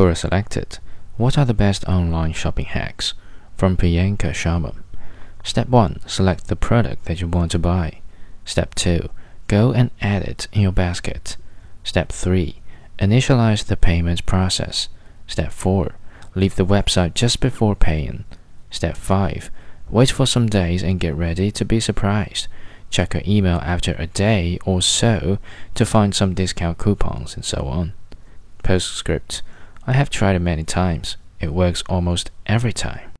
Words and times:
Quora 0.00 0.16
selected. 0.16 0.78
What 1.18 1.36
are 1.36 1.44
the 1.44 1.52
best 1.52 1.84
online 1.84 2.32
shopping 2.32 2.64
hacks? 2.64 3.12
From 3.58 3.76
Priyanka 3.76 4.30
Sharma. 4.30 4.76
Step 5.44 5.68
1. 5.68 6.00
Select 6.06 6.46
the 6.46 6.56
product 6.56 7.04
that 7.04 7.20
you 7.20 7.28
want 7.28 7.50
to 7.50 7.58
buy. 7.58 8.00
Step 8.46 8.74
2. 8.76 9.10
Go 9.46 9.72
and 9.72 9.90
add 10.00 10.22
it 10.22 10.48
in 10.54 10.62
your 10.62 10.72
basket. 10.72 11.36
Step 11.84 12.12
3. 12.12 12.62
Initialize 12.98 13.66
the 13.66 13.76
payment 13.76 14.24
process. 14.24 14.88
Step 15.26 15.52
4. 15.52 15.94
Leave 16.34 16.56
the 16.56 16.64
website 16.64 17.12
just 17.12 17.40
before 17.40 17.76
paying. 17.76 18.24
Step 18.70 18.96
5. 18.96 19.50
Wait 19.90 20.10
for 20.10 20.24
some 20.24 20.48
days 20.48 20.82
and 20.82 20.98
get 20.98 21.14
ready 21.14 21.50
to 21.50 21.64
be 21.66 21.78
surprised. 21.78 22.48
Check 22.88 23.12
your 23.12 23.22
email 23.26 23.58
after 23.58 23.94
a 23.98 24.06
day 24.06 24.58
or 24.64 24.80
so 24.80 25.36
to 25.74 25.84
find 25.84 26.14
some 26.14 26.32
discount 26.32 26.78
coupons 26.78 27.36
and 27.36 27.44
so 27.44 27.66
on. 27.66 27.92
Postscript 28.62 29.42
I 29.90 29.94
have 29.94 30.08
tried 30.08 30.36
it 30.36 30.38
many 30.38 30.62
times. 30.62 31.16
It 31.40 31.52
works 31.52 31.82
almost 31.88 32.30
every 32.46 32.72
time. 32.72 33.08